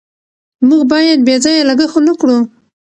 [0.67, 2.37] موږ باید بې ځایه لګښت ونکړو.